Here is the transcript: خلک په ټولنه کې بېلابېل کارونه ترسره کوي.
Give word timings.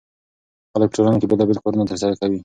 خلک 0.71 0.87
په 0.91 0.95
ټولنه 0.97 1.17
کې 1.19 1.27
بېلابېل 1.31 1.57
کارونه 1.63 1.83
ترسره 1.89 2.13
کوي. 2.21 2.39